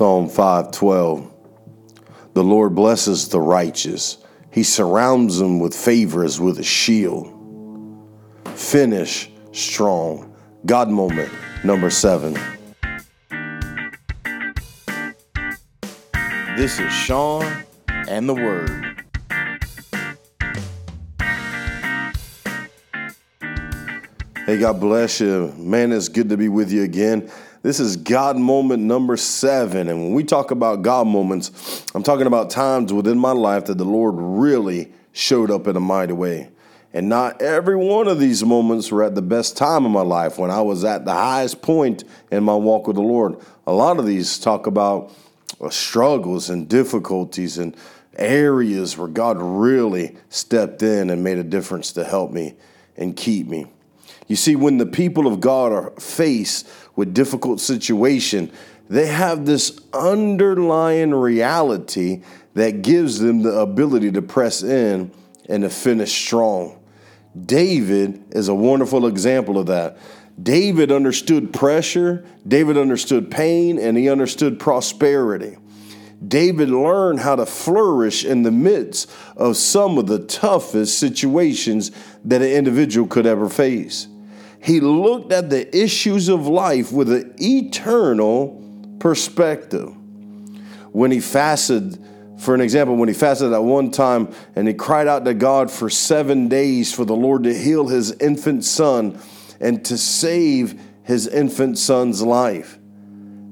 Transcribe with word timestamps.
Psalm 0.00 0.30
512. 0.30 1.30
The 2.32 2.42
Lord 2.42 2.74
blesses 2.74 3.28
the 3.28 3.38
righteous. 3.38 4.16
He 4.50 4.62
surrounds 4.62 5.36
them 5.36 5.60
with 5.60 5.76
favors 5.76 6.40
with 6.40 6.58
a 6.58 6.62
shield. 6.62 7.30
Finish 8.54 9.30
strong. 9.52 10.34
God 10.64 10.88
moment 10.88 11.30
number 11.64 11.90
seven. 11.90 12.32
This 16.56 16.80
is 16.80 16.90
Sean 16.90 17.44
and 18.08 18.26
the 18.26 18.34
Word. 18.34 18.86
Hey, 24.46 24.56
God 24.56 24.80
bless 24.80 25.20
you. 25.20 25.52
Man, 25.58 25.92
it's 25.92 26.08
good 26.08 26.30
to 26.30 26.38
be 26.38 26.48
with 26.48 26.72
you 26.72 26.84
again. 26.84 27.30
This 27.62 27.78
is 27.78 27.96
God 27.96 28.38
moment 28.38 28.82
number 28.82 29.18
seven. 29.18 29.88
And 29.88 30.02
when 30.02 30.14
we 30.14 30.24
talk 30.24 30.50
about 30.50 30.80
God 30.80 31.06
moments, 31.06 31.84
I'm 31.94 32.02
talking 32.02 32.26
about 32.26 32.48
times 32.48 32.92
within 32.92 33.18
my 33.18 33.32
life 33.32 33.66
that 33.66 33.76
the 33.76 33.84
Lord 33.84 34.14
really 34.16 34.92
showed 35.12 35.50
up 35.50 35.66
in 35.66 35.76
a 35.76 35.80
mighty 35.80 36.14
way. 36.14 36.48
And 36.92 37.08
not 37.08 37.42
every 37.42 37.76
one 37.76 38.08
of 38.08 38.18
these 38.18 38.42
moments 38.42 38.90
were 38.90 39.04
at 39.04 39.14
the 39.14 39.22
best 39.22 39.56
time 39.56 39.84
of 39.84 39.92
my 39.92 40.00
life 40.00 40.38
when 40.38 40.50
I 40.50 40.62
was 40.62 40.84
at 40.84 41.04
the 41.04 41.12
highest 41.12 41.60
point 41.60 42.02
in 42.32 42.42
my 42.42 42.54
walk 42.54 42.86
with 42.86 42.96
the 42.96 43.02
Lord. 43.02 43.36
A 43.66 43.72
lot 43.72 43.98
of 43.98 44.06
these 44.06 44.38
talk 44.38 44.66
about 44.66 45.12
uh, 45.60 45.68
struggles 45.68 46.48
and 46.48 46.68
difficulties 46.68 47.58
and 47.58 47.76
areas 48.16 48.96
where 48.96 49.06
God 49.06 49.36
really 49.38 50.16
stepped 50.30 50.82
in 50.82 51.10
and 51.10 51.22
made 51.22 51.38
a 51.38 51.44
difference 51.44 51.92
to 51.92 52.04
help 52.04 52.32
me 52.32 52.54
and 52.96 53.14
keep 53.14 53.46
me. 53.46 53.66
You 54.30 54.36
see, 54.36 54.54
when 54.54 54.78
the 54.78 54.86
people 54.86 55.26
of 55.26 55.40
God 55.40 55.72
are 55.72 55.90
faced 55.98 56.68
with 56.94 57.12
difficult 57.12 57.58
situation, 57.58 58.52
they 58.88 59.08
have 59.08 59.44
this 59.44 59.80
underlying 59.92 61.12
reality 61.12 62.22
that 62.54 62.82
gives 62.82 63.18
them 63.18 63.42
the 63.42 63.58
ability 63.58 64.12
to 64.12 64.22
press 64.22 64.62
in 64.62 65.10
and 65.48 65.64
to 65.64 65.68
finish 65.68 66.12
strong. 66.12 66.78
David 67.44 68.22
is 68.30 68.46
a 68.46 68.54
wonderful 68.54 69.08
example 69.08 69.58
of 69.58 69.66
that. 69.66 69.98
David 70.40 70.92
understood 70.92 71.52
pressure, 71.52 72.24
David 72.46 72.78
understood 72.78 73.32
pain, 73.32 73.80
and 73.80 73.98
he 73.98 74.08
understood 74.08 74.60
prosperity. 74.60 75.56
David 76.24 76.70
learned 76.70 77.18
how 77.18 77.34
to 77.34 77.46
flourish 77.46 78.24
in 78.24 78.44
the 78.44 78.52
midst 78.52 79.10
of 79.36 79.56
some 79.56 79.98
of 79.98 80.06
the 80.06 80.20
toughest 80.20 81.00
situations 81.00 81.90
that 82.24 82.42
an 82.42 82.50
individual 82.52 83.08
could 83.08 83.26
ever 83.26 83.48
face 83.48 84.06
he 84.62 84.80
looked 84.80 85.32
at 85.32 85.50
the 85.50 85.74
issues 85.76 86.28
of 86.28 86.46
life 86.46 86.92
with 86.92 87.10
an 87.10 87.34
eternal 87.40 88.62
perspective. 88.98 89.94
When 90.92 91.10
he 91.10 91.20
fasted, 91.20 91.98
for 92.38 92.54
an 92.54 92.60
example, 92.60 92.96
when 92.96 93.08
he 93.08 93.14
fasted 93.14 93.52
at 93.52 93.62
one 93.62 93.90
time 93.90 94.34
and 94.54 94.68
he 94.68 94.74
cried 94.74 95.06
out 95.06 95.24
to 95.24 95.34
God 95.34 95.70
for 95.70 95.88
seven 95.88 96.48
days 96.48 96.92
for 96.92 97.04
the 97.04 97.16
Lord 97.16 97.44
to 97.44 97.56
heal 97.56 97.88
his 97.88 98.12
infant 98.12 98.64
son 98.64 99.18
and 99.60 99.84
to 99.86 99.96
save 99.96 100.80
his 101.04 101.26
infant 101.26 101.78
son's 101.78 102.22
life. 102.22 102.78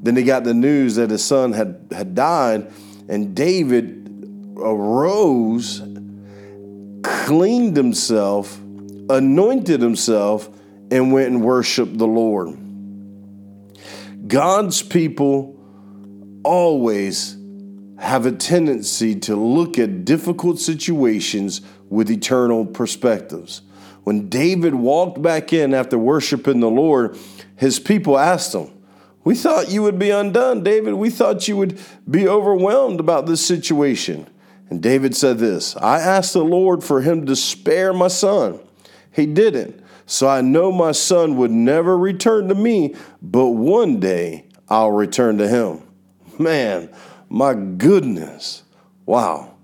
Then 0.02 0.14
he 0.14 0.22
got 0.22 0.44
the 0.44 0.54
news 0.54 0.96
that 0.96 1.10
his 1.10 1.24
son 1.24 1.52
had, 1.52 1.88
had 1.90 2.14
died, 2.14 2.70
and 3.08 3.34
David 3.34 4.54
arose, 4.56 5.80
cleaned 7.02 7.76
himself, 7.76 8.58
anointed 9.08 9.80
himself, 9.80 10.50
and 10.90 11.12
went 11.12 11.28
and 11.28 11.42
worshiped 11.42 11.98
the 11.98 12.06
Lord. 12.06 12.56
God's 14.26 14.82
people 14.82 15.58
always 16.44 17.36
have 17.98 18.26
a 18.26 18.32
tendency 18.32 19.14
to 19.16 19.34
look 19.36 19.78
at 19.78 20.04
difficult 20.04 20.60
situations 20.60 21.60
with 21.88 22.10
eternal 22.10 22.64
perspectives. 22.64 23.62
When 24.04 24.28
David 24.28 24.74
walked 24.74 25.20
back 25.20 25.52
in 25.52 25.74
after 25.74 25.98
worshiping 25.98 26.60
the 26.60 26.70
Lord, 26.70 27.18
his 27.56 27.78
people 27.80 28.18
asked 28.18 28.54
him, 28.54 28.70
We 29.24 29.34
thought 29.34 29.70
you 29.70 29.82
would 29.82 29.98
be 29.98 30.10
undone, 30.10 30.62
David. 30.62 30.94
We 30.94 31.10
thought 31.10 31.48
you 31.48 31.56
would 31.56 31.78
be 32.08 32.28
overwhelmed 32.28 33.00
about 33.00 33.26
this 33.26 33.44
situation. 33.44 34.28
And 34.70 34.82
David 34.82 35.16
said 35.16 35.38
this 35.38 35.76
I 35.76 35.98
asked 36.00 36.32
the 36.32 36.44
Lord 36.44 36.84
for 36.84 37.00
him 37.00 37.26
to 37.26 37.36
spare 37.36 37.92
my 37.92 38.08
son. 38.08 38.60
He 39.10 39.26
didn't. 39.26 39.82
So 40.08 40.26
I 40.26 40.40
know 40.40 40.72
my 40.72 40.92
son 40.92 41.36
would 41.36 41.50
never 41.50 41.96
return 41.96 42.48
to 42.48 42.54
me, 42.54 42.94
but 43.20 43.48
one 43.48 44.00
day 44.00 44.46
I'll 44.66 44.90
return 44.90 45.36
to 45.36 45.46
him. 45.46 45.82
Man, 46.38 46.88
my 47.28 47.52
goodness. 47.52 48.62
Wow. 49.04 49.54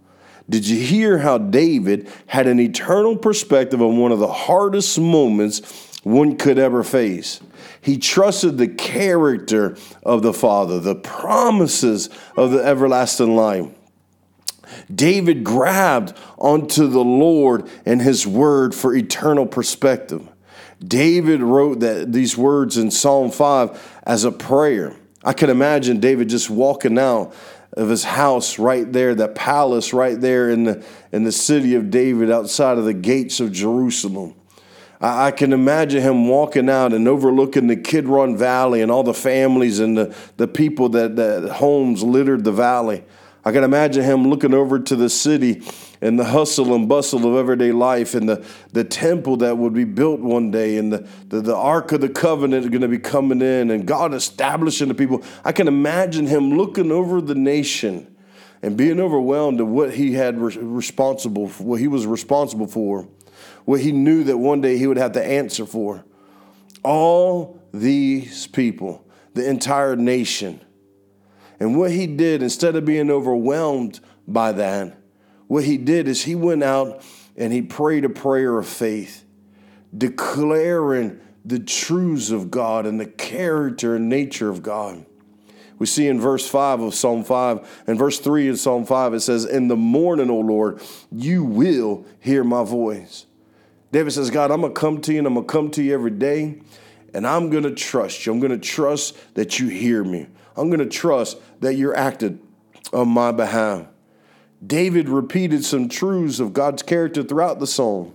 Did 0.49 0.69
you 0.69 0.77
hear 0.77 1.17
how 1.17 1.39
David 1.39 2.11
had 2.27 2.47
an 2.47 2.61
eternal 2.61 3.17
perspective 3.17 3.81
on 3.81 3.97
one 3.97 4.13
of 4.13 4.19
the 4.19 4.31
hardest 4.31 5.01
moments 5.01 5.99
one 6.03 6.37
could 6.37 6.59
ever 6.59 6.85
face? 6.85 7.41
He 7.81 7.97
trusted 7.97 8.59
the 8.59 8.69
character 8.69 9.79
of 10.03 10.21
the 10.21 10.35
Father, 10.35 10.79
the 10.79 10.95
promises 10.95 12.11
of 12.37 12.51
the 12.51 12.63
everlasting 12.63 13.35
life. 13.35 13.71
David 14.95 15.43
grabbed 15.43 16.15
onto 16.37 16.87
the 16.87 17.05
Lord 17.05 17.67
and 17.87 18.03
his 18.03 18.27
word 18.27 18.75
for 18.75 18.95
eternal 18.95 19.47
perspective. 19.47 20.29
David 20.87 21.41
wrote 21.41 21.81
that 21.81 22.13
these 22.13 22.37
words 22.37 22.77
in 22.77 22.91
Psalm 22.91 23.31
5 23.31 24.01
as 24.05 24.25
a 24.25 24.33
prayer. 24.33 24.95
I 25.25 25.33
can 25.33 25.51
imagine 25.51 26.01
David 26.01 26.29
just 26.29 26.51
walking 26.51 26.99
out 26.99 27.35
of 27.73 27.89
his 27.89 28.05
house 28.05 28.59
right 28.59 28.91
there, 28.93 29.15
that 29.15 29.35
palace 29.35 29.93
right 29.93 30.21
there 30.21 30.51
in 30.51 30.65
the, 30.65 30.85
in 31.13 31.25
the 31.25 31.33
city 31.33 31.75
of 31.75 31.91
David 31.91 32.31
outside 32.31 32.79
of 32.79 32.85
the 32.85 32.95
gates 32.95 33.41
of 33.41 33.53
Jerusalem. 33.53 34.35
I, 35.01 35.27
I 35.27 35.31
can 35.31 35.53
imagine 35.53 36.03
him 36.03 36.29
walking 36.29 36.69
out 36.69 36.93
and 36.93 37.09
overlooking 37.09 37.67
the 37.67 37.77
Kidron 37.77 38.37
Valley 38.37 38.83
and 38.83 38.91
all 38.91 39.03
the 39.03 39.15
families 39.15 39.81
and 39.81 39.97
the, 39.97 40.17
the 40.37 40.47
people 40.47 40.89
that, 40.91 41.17
that 41.17 41.51
homes 41.51 42.03
littered 42.03 42.45
the 42.45 42.53
valley. 42.53 43.05
I 43.45 43.53
can 43.53 43.65
imagine 43.65 44.05
him 44.05 44.29
looking 44.29 44.55
over 44.55 44.79
to 44.79 44.97
the 44.97 45.11
city 45.11 45.63
and 46.05 46.19
the 46.19 46.25
hustle 46.25 46.75
and 46.75 46.87
bustle 46.87 47.27
of 47.27 47.35
everyday 47.35 47.73
life 47.73 48.15
and 48.15 48.29
the, 48.29 48.45
the 48.73 48.85
temple 48.85 49.39
that 49.39 49.57
would 49.57 49.73
be 49.73 49.85
built 49.85 50.21
one 50.21 50.51
day 50.51 50.77
and 50.77 50.93
the, 50.93 51.09
the, 51.29 51.41
the 51.41 51.57
Ark 51.57 51.93
of 51.93 52.03
the 52.03 52.11
Covenant 52.11 52.63
is 52.63 52.71
going 52.71 52.83
to 52.83 52.89
be 52.89 52.99
coming 52.99 53.41
in 53.41 53.71
and 53.71 53.87
God 53.87 54.13
establishing 54.13 54.89
the 54.89 54.95
people. 54.95 55.23
I 55.47 55.53
can 55.53 55.67
imagine 55.67 56.27
him 56.27 56.59
looking 56.59 56.93
over 56.93 57.23
the 57.23 57.35
nation 57.35 58.15
and 58.61 58.77
being 58.77 59.01
overwhelmed 59.01 59.61
at 59.61 59.67
what 59.67 59.95
he 59.95 60.13
had 60.13 60.39
re- 60.39 60.55
responsible 60.59 61.49
for, 61.49 61.63
what 61.63 61.81
he 61.81 61.89
was 61.89 62.07
responsible 62.07 62.67
for, 62.67 63.09
what 63.65 63.81
he 63.81 63.91
knew 63.91 64.25
that 64.25 64.37
one 64.37 64.61
day 64.61 64.77
he 64.77 64.87
would 64.87 64.99
have 64.99 65.13
to 65.13 65.25
answer 65.25 65.65
for. 65.65 66.05
All 66.83 67.59
these 67.73 68.47
people, 68.49 69.03
the 69.33 69.49
entire 69.49 69.97
nation, 69.97 70.61
and 71.59 71.79
what 71.79 71.93
he 71.93 72.07
did, 72.07 72.43
instead 72.43 72.77
of 72.77 72.85
being 72.85 73.11
overwhelmed 73.11 74.01
by 74.29 74.53
that, 74.53 74.99
what 75.55 75.63
he 75.63 75.77
did 75.77 76.09
is 76.09 76.25
he 76.25 76.35
went 76.35 76.65
out 76.65 77.01
and 77.37 77.53
he 77.53 77.63
prayed 77.63 78.05
a 78.05 78.09
prayer 78.09 78.59
of 78.59 78.67
faith, 78.67 79.25
declaring 79.97 81.21
the 81.45 81.61
truths 81.61 82.33
of 82.33 82.51
God 82.51 82.87
and 82.87 82.99
the 82.99 83.07
character 83.07 83.95
and 83.95 84.09
nature 84.09 84.51
of 84.51 84.65
God. 84.65 85.07
We 85.79 85.87
see 85.87 86.09
in 86.09 86.21
verse 86.21 86.45
5 86.49 86.81
of 86.81 86.93
Psalm 86.93 87.23
5 87.23 87.85
and 87.87 87.97
verse 87.97 88.19
3 88.19 88.49
of 88.49 88.59
Psalm 88.59 88.85
5, 88.85 89.15
it 89.15 89.21
says, 89.21 89.45
In 89.45 89.69
the 89.69 89.77
morning, 89.77 90.29
O 90.29 90.41
Lord, 90.41 90.83
you 91.13 91.45
will 91.45 92.05
hear 92.19 92.43
my 92.43 92.65
voice. 92.65 93.27
David 93.93 94.11
says, 94.11 94.31
God, 94.31 94.51
I'm 94.51 94.61
going 94.61 94.75
to 94.75 94.81
come 94.81 95.01
to 95.03 95.13
you 95.13 95.19
and 95.19 95.27
I'm 95.29 95.35
going 95.35 95.47
to 95.47 95.53
come 95.53 95.71
to 95.71 95.85
you 95.85 95.95
every 95.95 96.11
day 96.11 96.63
and 97.15 97.25
I'm 97.25 97.49
going 97.51 97.63
to 97.63 97.75
trust 97.77 98.27
you. 98.27 98.33
I'm 98.33 98.41
going 98.41 98.51
to 98.51 98.59
trust 98.59 99.17
that 99.35 99.61
you 99.61 99.69
hear 99.69 100.03
me. 100.03 100.27
I'm 100.57 100.69
going 100.69 100.81
to 100.81 100.87
trust 100.87 101.39
that 101.61 101.75
you're 101.75 101.97
acting 101.97 102.41
on 102.93 103.09
my 103.09 103.31
behalf. 103.31 103.87
David 104.67 105.09
repeated 105.09 105.65
some 105.65 105.89
truths 105.89 106.41
of 106.41 106.53
God's 106.53 106.83
character 106.83 107.23
throughout 107.23 107.59
the 107.59 107.67
psalm. 107.67 108.15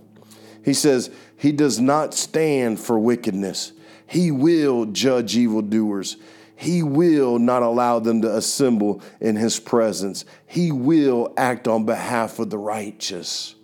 He 0.64 0.74
says, 0.74 1.10
He 1.36 1.52
does 1.52 1.80
not 1.80 2.14
stand 2.14 2.80
for 2.80 2.98
wickedness. 2.98 3.72
He 4.06 4.30
will 4.30 4.86
judge 4.86 5.36
evildoers. 5.36 6.16
He 6.56 6.82
will 6.82 7.38
not 7.38 7.62
allow 7.62 8.00
them 8.00 8.22
to 8.22 8.36
assemble 8.36 9.02
in 9.20 9.36
His 9.36 9.60
presence. 9.60 10.24
He 10.46 10.72
will 10.72 11.32
act 11.36 11.68
on 11.68 11.86
behalf 11.86 12.38
of 12.38 12.50
the 12.50 12.58
righteous. 12.58 13.54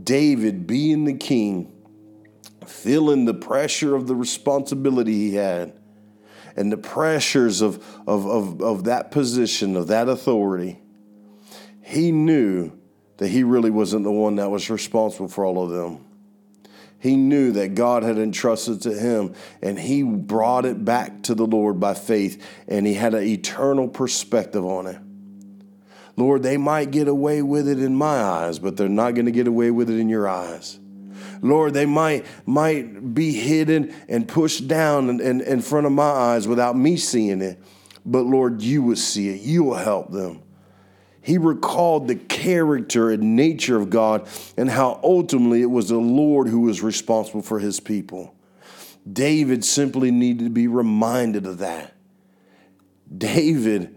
David, 0.00 0.66
being 0.66 1.04
the 1.04 1.16
king, 1.16 1.72
feeling 2.66 3.24
the 3.24 3.34
pressure 3.34 3.94
of 3.94 4.06
the 4.06 4.14
responsibility 4.14 5.12
he 5.12 5.34
had, 5.34 5.72
and 6.56 6.70
the 6.70 6.76
pressures 6.76 7.60
of, 7.60 7.84
of, 8.06 8.26
of, 8.26 8.62
of 8.62 8.84
that 8.84 9.10
position, 9.10 9.76
of 9.76 9.88
that 9.88 10.08
authority, 10.08 10.80
he 11.88 12.12
knew 12.12 12.70
that 13.16 13.28
he 13.28 13.42
really 13.42 13.70
wasn't 13.70 14.04
the 14.04 14.12
one 14.12 14.36
that 14.36 14.50
was 14.50 14.68
responsible 14.68 15.26
for 15.26 15.46
all 15.46 15.64
of 15.64 15.70
them. 15.70 16.04
he 16.98 17.16
knew 17.16 17.52
that 17.52 17.74
God 17.74 18.02
had 18.02 18.18
entrusted 18.18 18.82
to 18.82 18.92
him, 18.92 19.34
and 19.62 19.78
he 19.78 20.02
brought 20.02 20.66
it 20.66 20.84
back 20.84 21.22
to 21.22 21.34
the 21.34 21.46
Lord 21.46 21.80
by 21.80 21.94
faith, 21.94 22.44
and 22.66 22.86
he 22.86 22.92
had 22.92 23.14
an 23.14 23.22
eternal 23.22 23.88
perspective 23.88 24.66
on 24.66 24.86
it. 24.86 24.98
Lord, 26.16 26.42
they 26.42 26.58
might 26.58 26.90
get 26.90 27.08
away 27.08 27.40
with 27.40 27.66
it 27.66 27.78
in 27.78 27.94
my 27.94 28.20
eyes, 28.20 28.58
but 28.58 28.76
they're 28.76 28.88
not 28.88 29.14
going 29.14 29.26
to 29.26 29.32
get 29.32 29.46
away 29.46 29.70
with 29.70 29.88
it 29.88 29.98
in 29.98 30.10
your 30.10 30.28
eyes. 30.28 30.78
Lord, 31.40 31.72
they 31.72 31.86
might 31.86 32.26
might 32.44 33.14
be 33.14 33.32
hidden 33.32 33.94
and 34.08 34.28
pushed 34.28 34.68
down 34.68 35.08
in, 35.08 35.20
in, 35.20 35.40
in 35.40 35.62
front 35.62 35.86
of 35.86 35.92
my 35.92 36.02
eyes 36.02 36.46
without 36.46 36.76
me 36.76 36.96
seeing 36.98 37.40
it. 37.40 37.62
But 38.04 38.22
Lord, 38.26 38.60
you 38.60 38.82
will 38.82 38.96
see 38.96 39.30
it. 39.30 39.40
You 39.40 39.62
will 39.64 39.76
help 39.76 40.10
them. 40.10 40.42
He 41.28 41.36
recalled 41.36 42.08
the 42.08 42.14
character 42.14 43.10
and 43.10 43.36
nature 43.36 43.76
of 43.76 43.90
God 43.90 44.26
and 44.56 44.70
how 44.70 44.98
ultimately 45.02 45.60
it 45.60 45.70
was 45.70 45.90
the 45.90 45.98
Lord 45.98 46.48
who 46.48 46.60
was 46.60 46.82
responsible 46.82 47.42
for 47.42 47.58
his 47.58 47.80
people. 47.80 48.34
David 49.12 49.62
simply 49.62 50.10
needed 50.10 50.44
to 50.44 50.50
be 50.50 50.68
reminded 50.68 51.44
of 51.44 51.58
that. 51.58 51.92
David 53.14 53.94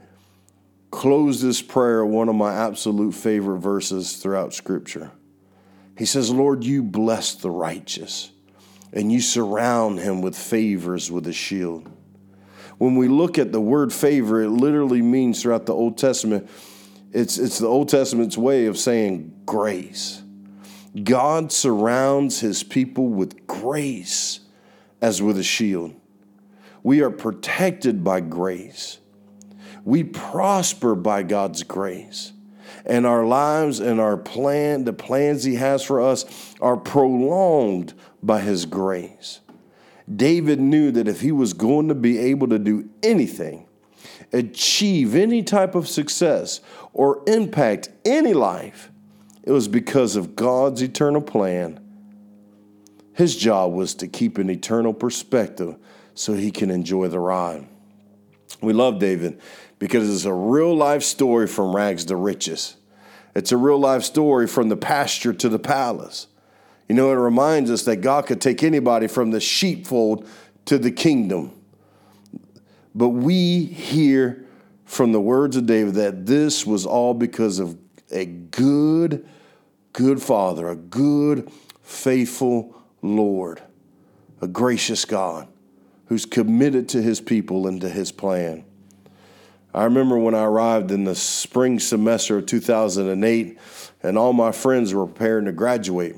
closed 0.91 1.41
this 1.41 1.61
prayer, 1.61 2.05
one 2.05 2.27
of 2.27 2.35
my 2.35 2.53
absolute 2.53 3.13
favorite 3.13 3.59
verses 3.59 4.17
throughout 4.17 4.53
Scripture. 4.53 5.11
He 5.97 6.03
says, 6.03 6.31
Lord, 6.31 6.65
you 6.65 6.83
bless 6.83 7.33
the 7.35 7.49
righteous, 7.49 8.29
and 8.91 9.09
you 9.09 9.21
surround 9.21 9.99
him 9.99 10.21
with 10.21 10.37
favors 10.37 11.09
with 11.09 11.25
a 11.27 11.33
shield. 11.33 11.89
When 12.77 12.97
we 12.97 13.07
look 13.07 13.37
at 13.37 13.53
the 13.53 13.61
word 13.61 13.93
favor, 13.93 14.41
it 14.41 14.49
literally 14.49 15.01
means 15.01 15.41
throughout 15.41 15.65
the 15.65 15.73
Old 15.73 15.97
Testament, 15.97 16.49
it's, 17.13 17.37
it's 17.37 17.59
the 17.59 17.67
Old 17.67 17.89
Testament's 17.89 18.37
way 18.37 18.65
of 18.65 18.77
saying 18.77 19.33
grace. 19.45 20.21
God 21.03 21.51
surrounds 21.51 22.39
his 22.39 22.63
people 22.63 23.07
with 23.07 23.47
grace 23.47 24.41
as 25.01 25.21
with 25.21 25.37
a 25.37 25.43
shield. 25.43 25.93
We 26.83 27.01
are 27.01 27.09
protected 27.09 28.03
by 28.03 28.21
grace. 28.21 28.99
We 29.83 30.03
prosper 30.03 30.95
by 30.95 31.23
God's 31.23 31.63
grace. 31.63 32.33
And 32.85 33.05
our 33.05 33.25
lives 33.25 33.79
and 33.79 33.99
our 33.99 34.17
plan, 34.17 34.85
the 34.85 34.93
plans 34.93 35.43
he 35.43 35.55
has 35.55 35.83
for 35.83 36.01
us, 36.01 36.25
are 36.61 36.77
prolonged 36.77 37.93
by 38.23 38.41
his 38.41 38.65
grace. 38.65 39.39
David 40.13 40.59
knew 40.59 40.91
that 40.91 41.07
if 41.07 41.21
he 41.21 41.31
was 41.31 41.53
going 41.53 41.87
to 41.87 41.95
be 41.95 42.17
able 42.17 42.47
to 42.47 42.59
do 42.59 42.89
anything, 43.03 43.67
achieve 44.33 45.15
any 45.15 45.43
type 45.43 45.75
of 45.75 45.87
success 45.87 46.61
or 46.93 47.21
impact 47.27 47.89
any 48.05 48.33
life, 48.33 48.91
it 49.43 49.51
was 49.51 49.67
because 49.67 50.15
of 50.15 50.35
God's 50.35 50.81
eternal 50.81 51.21
plan. 51.21 51.79
His 53.13 53.35
job 53.35 53.73
was 53.73 53.93
to 53.95 54.07
keep 54.07 54.37
an 54.37 54.49
eternal 54.49 54.93
perspective 54.93 55.75
so 56.13 56.33
he 56.33 56.51
can 56.51 56.69
enjoy 56.69 57.07
the 57.07 57.19
ride. 57.19 57.67
We 58.61 58.73
love 58.73 58.99
David 58.99 59.41
because 59.79 60.13
it's 60.13 60.25
a 60.25 60.33
real 60.33 60.75
life 60.75 61.03
story 61.03 61.47
from 61.47 61.75
rags 61.75 62.05
to 62.05 62.15
riches. 62.15 62.77
It's 63.35 63.51
a 63.51 63.57
real 63.57 63.79
life 63.79 64.03
story 64.03 64.47
from 64.47 64.69
the 64.69 64.77
pasture 64.77 65.33
to 65.33 65.49
the 65.49 65.59
palace. 65.59 66.27
You 66.87 66.95
know, 66.95 67.11
it 67.11 67.15
reminds 67.15 67.71
us 67.71 67.83
that 67.83 67.97
God 67.97 68.27
could 68.27 68.41
take 68.41 68.63
anybody 68.63 69.07
from 69.07 69.31
the 69.31 69.39
sheepfold 69.39 70.27
to 70.65 70.77
the 70.77 70.91
kingdom. 70.91 71.53
But 72.93 73.09
we 73.09 73.63
hear 73.63 74.45
from 74.85 75.11
the 75.11 75.21
words 75.21 75.55
of 75.55 75.65
David 75.65 75.95
that 75.95 76.25
this 76.25 76.65
was 76.65 76.85
all 76.85 77.13
because 77.13 77.59
of 77.59 77.77
a 78.11 78.25
good, 78.25 79.27
good 79.93 80.21
father, 80.21 80.67
a 80.67 80.75
good, 80.75 81.49
faithful 81.81 82.75
Lord, 83.01 83.61
a 84.41 84.47
gracious 84.47 85.05
God 85.05 85.47
who's 86.07 86.25
committed 86.25 86.89
to 86.89 87.01
his 87.01 87.21
people 87.21 87.67
and 87.67 87.79
to 87.79 87.89
his 87.89 88.11
plan. 88.11 88.65
I 89.73 89.85
remember 89.85 90.17
when 90.17 90.35
I 90.35 90.43
arrived 90.43 90.91
in 90.91 91.05
the 91.05 91.15
spring 91.15 91.79
semester 91.79 92.39
of 92.39 92.45
2008 92.45 93.57
and 94.03 94.17
all 94.17 94.33
my 94.33 94.51
friends 94.51 94.93
were 94.93 95.05
preparing 95.05 95.45
to 95.45 95.53
graduate. 95.53 96.17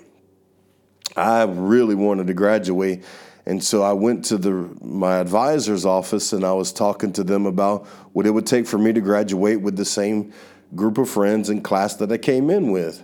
I 1.16 1.44
really 1.44 1.94
wanted 1.94 2.26
to 2.28 2.34
graduate 2.34 3.04
and 3.46 3.62
so 3.64 3.84
I 3.84 3.94
went 3.94 4.26
to 4.26 4.38
the 4.38 4.70
my 4.82 5.18
advisor's 5.18 5.86
office 5.86 6.32
and 6.32 6.46
I 6.46 6.54
was 6.54 6.72
talking 6.72 7.12
to 7.14 7.24
them 7.24 7.46
about 7.46 7.86
what 8.14 8.26
it 8.26 8.32
would 8.32 8.46
take 8.46 8.66
for 8.66 8.78
me 8.78 8.94
to 8.94 9.02
graduate 9.02 9.62
with 9.62 9.76
the 9.76 9.86
same 9.86 10.34
group 10.76 10.98
of 10.98 11.10
friends 11.10 11.50
and 11.50 11.64
class 11.64 11.96
that 11.98 12.12
I 12.12 12.18
came 12.18 12.50
in 12.50 12.72
with. 12.72 13.04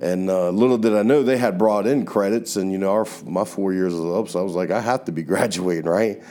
And 0.00 0.30
uh, 0.30 0.50
little 0.50 0.78
did 0.78 0.94
I 0.94 1.02
know 1.02 1.22
they 1.22 1.36
had 1.36 1.58
brought 1.58 1.86
in 1.86 2.06
credits, 2.06 2.56
and 2.56 2.72
you 2.72 2.78
know 2.78 2.90
our, 2.90 3.06
my 3.26 3.44
four 3.44 3.74
years 3.74 3.94
was 3.94 4.18
up, 4.18 4.28
so 4.30 4.40
I 4.40 4.42
was 4.42 4.54
like, 4.54 4.70
I 4.70 4.80
have 4.80 5.04
to 5.06 5.12
be 5.12 5.22
graduating, 5.32 5.84
right? 5.84 6.22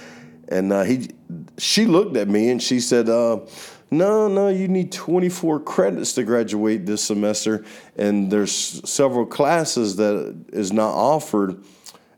And 0.47 0.73
uh, 0.73 0.83
he, 0.83 1.09
she 1.59 1.85
looked 1.85 2.17
at 2.17 2.27
me 2.27 2.49
and 2.49 2.61
she 2.61 2.79
said, 2.79 3.09
uh, 3.09 3.41
"No, 3.91 4.27
no, 4.27 4.47
you 4.47 4.67
need 4.67 4.91
24 4.91 5.59
credits 5.59 6.13
to 6.13 6.23
graduate 6.23 6.87
this 6.87 7.03
semester, 7.03 7.63
and 7.95 8.31
there's 8.31 8.51
several 8.89 9.27
classes 9.27 9.97
that 9.97 10.45
is 10.51 10.73
not 10.73 10.91
offered 10.95 11.63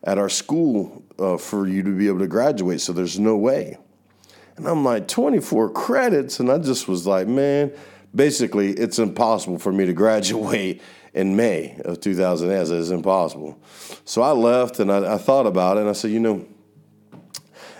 at 0.03 0.17
our 0.17 0.29
school 0.29 1.03
uh, 1.19 1.37
for 1.37 1.67
you 1.67 1.83
to 1.83 1.91
be 1.91 2.07
able 2.07 2.19
to 2.19 2.27
graduate. 2.27 2.81
So 2.81 2.93
there's 2.93 3.19
no 3.19 3.37
way. 3.37 3.77
And 4.57 4.67
I'm 4.67 4.83
like, 4.83 5.07
24 5.07 5.71
credits. 5.71 6.39
And 6.39 6.51
I 6.51 6.57
just 6.57 6.87
was 6.87 7.07
like, 7.07 7.27
man, 7.27 7.71
basically, 8.13 8.71
it's 8.71 8.99
impossible 8.99 9.59
for 9.59 9.71
me 9.71 9.85
to 9.85 9.93
graduate 10.05 10.81
in 11.13 11.35
May 11.35 11.79
of 11.85 11.99
2008. 11.99 12.77
It's 12.77 12.89
impossible. 12.89 13.59
So 14.05 14.21
I 14.21 14.31
left 14.31 14.79
and 14.79 14.91
I, 14.91 15.15
I 15.15 15.17
thought 15.17 15.45
about 15.45 15.77
it 15.77 15.81
and 15.81 15.89
I 15.89 15.93
said, 15.93 16.11
you 16.11 16.19
know, 16.19 16.45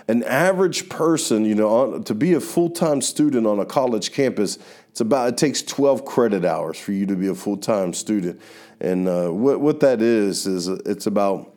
an 0.08 0.24
average 0.24 0.88
person, 0.88 1.44
you 1.44 1.54
know, 1.54 2.00
to 2.00 2.14
be 2.14 2.34
a 2.34 2.40
full 2.40 2.70
time 2.70 3.00
student 3.00 3.46
on 3.46 3.60
a 3.60 3.64
college 3.64 4.12
campus, 4.12 4.58
it's 4.90 5.00
about 5.00 5.28
it 5.28 5.38
takes 5.38 5.62
12 5.62 6.04
credit 6.04 6.44
hours 6.44 6.78
for 6.78 6.92
you 6.92 7.06
to 7.06 7.16
be 7.16 7.28
a 7.28 7.34
full 7.34 7.56
time 7.56 7.94
student. 7.94 8.40
And 8.80 9.08
uh, 9.08 9.28
what 9.28 9.60
what 9.60 9.80
that 9.80 10.02
is 10.02 10.46
is 10.46 10.68
it's 10.68 11.06
about 11.06 11.51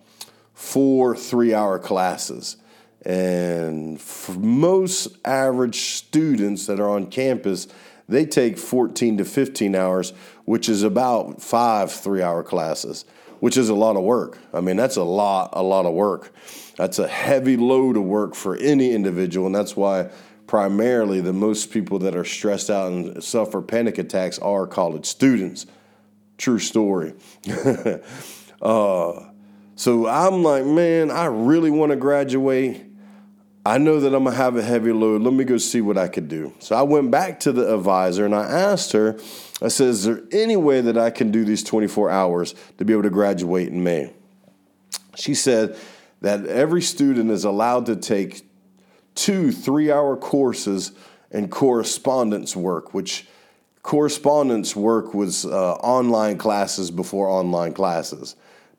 four 0.55 1.15
three 1.15 1.53
hour 1.53 1.77
classes. 1.77 2.57
And 3.05 4.01
for 4.01 4.31
most 4.33 5.15
average 5.23 5.79
students 5.81 6.65
that 6.65 6.79
are 6.79 6.89
on 6.89 7.05
campus, 7.05 7.67
they 8.09 8.25
take 8.25 8.57
14 8.57 9.17
to 9.17 9.25
15 9.25 9.75
hours, 9.75 10.11
which 10.45 10.67
is 10.67 10.81
about 10.81 11.41
five 11.41 11.91
three 11.91 12.23
hour 12.23 12.41
classes, 12.41 13.05
which 13.41 13.57
is 13.57 13.69
a 13.69 13.75
lot 13.75 13.95
of 13.95 14.03
work. 14.03 14.39
I 14.53 14.61
mean, 14.61 14.75
that's 14.75 14.95
a 14.95 15.03
lot, 15.03 15.49
a 15.53 15.61
lot 15.61 15.85
of 15.85 15.93
work. 15.93 16.33
That's 16.77 16.97
a 16.97 17.07
heavy 17.07 17.57
load 17.57 17.95
of 17.95 18.03
work 18.03 18.33
for 18.33 18.55
any 18.55 18.91
individual. 18.91 19.45
And 19.45 19.55
that's 19.55 19.75
why 19.75 20.09
primarily 20.47 21.21
the 21.21 21.33
most 21.33 21.71
people 21.71 21.99
that 21.99 22.15
are 22.15 22.25
stressed 22.25 22.69
out 22.69 22.91
and 22.91 23.23
suffer 23.23 23.61
panic 23.61 23.97
attacks 23.97 24.39
are 24.39 24.65
college 24.65 25.05
students. 25.05 25.65
True 26.37 26.59
story. 26.59 27.13
uh, 28.61 29.25
so 29.75 30.07
I'm 30.07 30.43
like, 30.43 30.65
man, 30.65 31.11
I 31.11 31.25
really 31.25 31.69
want 31.69 31.91
to 31.91 31.95
graduate. 31.97 32.85
I 33.65 33.77
know 33.77 33.99
that 33.99 34.13
I'm 34.13 34.23
gonna 34.23 34.35
have 34.35 34.55
a 34.55 34.61
heavy 34.61 34.91
load. 34.91 35.21
Let 35.21 35.33
me 35.33 35.43
go 35.43 35.57
see 35.57 35.81
what 35.81 35.97
I 35.97 36.07
could 36.07 36.27
do. 36.27 36.53
So 36.59 36.75
I 36.75 36.83
went 36.83 37.11
back 37.11 37.39
to 37.41 37.51
the 37.51 37.73
advisor 37.73 38.25
and 38.25 38.35
I 38.35 38.45
asked 38.45 38.91
her, 38.91 39.19
I 39.61 39.69
said, 39.69 39.87
Is 39.87 40.03
there 40.03 40.21
any 40.31 40.55
way 40.55 40.81
that 40.81 40.97
I 40.97 41.09
can 41.09 41.31
do 41.31 41.43
these 41.43 41.63
24 41.63 42.09
hours 42.09 42.53
to 42.77 42.85
be 42.85 42.93
able 42.93 43.03
to 43.03 43.09
graduate 43.09 43.69
in 43.69 43.83
May? 43.83 44.13
She 45.15 45.33
said 45.33 45.77
that 46.21 46.45
every 46.45 46.81
student 46.81 47.31
is 47.31 47.43
allowed 47.43 47.85
to 47.87 47.95
take 47.95 48.47
two 49.15 49.51
three 49.51 49.91
hour 49.91 50.15
courses 50.15 50.91
in 51.31 51.49
correspondence 51.49 52.55
work, 52.55 52.93
which 52.93 53.27
correspondence 53.81 54.75
work 54.75 55.13
was 55.13 55.45
uh, 55.45 55.73
online 55.75 56.37
classes 56.37 56.91
before 56.91 57.27
online 57.27 57.73
classes. 57.73 58.35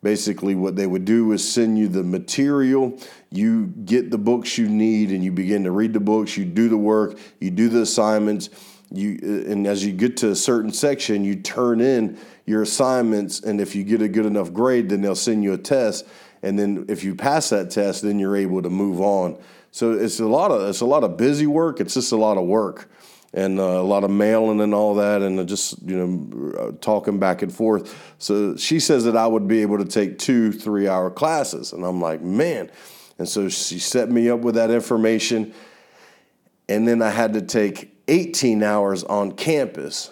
Basically, 0.07 0.55
what 0.55 0.77
they 0.77 0.87
would 0.87 1.05
do 1.05 1.33
is 1.33 1.53
send 1.53 1.77
you 1.77 1.89
the 1.89 2.05
material. 2.05 2.97
You 3.29 3.67
get 3.67 4.13
the 4.13 4.19
books 4.19 4.57
you 4.57 4.69
need, 4.69 5.11
and 5.11 5.25
you 5.25 5.33
begin 5.33 5.65
to 5.65 5.73
read 5.73 5.93
the 5.93 5.99
books. 5.99 6.37
You 6.37 6.45
do 6.45 6.69
the 6.69 6.77
work. 6.77 7.19
You 7.41 7.51
do 7.51 7.69
the 7.69 7.81
assignments. 7.81 8.49
You 8.93 9.19
uh, 9.21 9.51
and 9.51 9.67
as 9.67 9.85
you 9.85 9.93
get 9.93 10.17
to 10.19 10.31
a 10.31 10.37
certain 10.37 10.73
section, 10.73 11.25
you 11.25 11.35
turn 11.35 11.81
in 11.81 12.21
your 12.45 12.63
assignments. 12.63 13.41
And 13.41 13.61
if 13.61 13.75
you 13.75 13.83
get 13.83 14.01
a 14.01 14.07
good 14.07 14.27
enough 14.27 14.53
grade, 14.53 14.91
then 14.91 15.01
they'll 15.01 15.17
send 15.17 15.43
you 15.43 15.55
a 15.55 15.59
test. 15.59 16.07
And 16.41 16.57
then 16.57 16.85
if 16.89 17.03
you 17.03 17.17
pass 17.17 17.49
that 17.49 17.73
test, 17.73 18.03
then 18.03 18.21
you're 18.21 18.37
able 18.37 18.63
to 18.63 18.71
move 18.71 19.01
on. 19.01 19.37
So 19.73 19.91
it's 19.91 20.21
a 20.21 20.27
lot 20.27 20.53
of 20.53 20.69
it's 20.69 20.83
a 20.83 20.87
lot 20.87 21.03
of 21.03 21.17
busy 21.17 21.49
work. 21.49 21.81
It's 21.81 21.95
just 21.95 22.13
a 22.13 22.17
lot 22.17 22.39
of 22.39 22.45
work 22.45 22.89
and 23.37 23.61
uh, 23.61 23.63
a 23.63 23.83
lot 23.83 24.03
of 24.03 24.11
mailing 24.11 24.61
and 24.63 24.75
all 24.75 24.95
that, 24.95 25.21
and 25.23 25.47
just 25.47 25.81
you 25.83 25.97
know 25.97 26.59
uh, 26.59 26.73
talking 26.81 27.21
back 27.21 27.43
and 27.43 27.55
forth. 27.55 28.15
So 28.19 28.57
she 28.57 28.81
says 28.81 29.05
that 29.05 29.17
I 29.17 29.27
would 29.27 29.47
be 29.47 29.61
able 29.63 29.79
to 29.79 29.85
take 29.85 30.19
two 30.19 30.51
three 30.51 30.89
hour 30.89 31.11
classes, 31.11 31.73
and 31.73 31.85
I'm 31.85 32.01
like, 32.01 32.23
man. 32.23 32.71
And 33.19 33.29
so 33.29 33.49
she 33.49 33.79
set 33.79 34.11
me 34.11 34.29
up 34.29 34.41
with 34.41 34.57
that 34.57 34.71
information, 34.71 35.55
and 36.69 36.89
then 36.89 37.01
I 37.01 37.11
had 37.11 37.33
to 37.35 37.43
take 37.43 37.95
18 38.09 38.63
hours 38.63 39.05
on 39.05 39.33
campus, 39.33 40.11